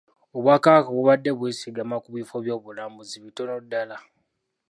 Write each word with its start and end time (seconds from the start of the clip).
Obwakabaka 0.37 0.89
bubadde 0.95 1.31
bwesigama 1.37 1.95
ku 2.03 2.09
bifo 2.15 2.35
by'obulambuzi 2.43 3.15
bitono 3.23 3.53
ddala. 3.63 3.97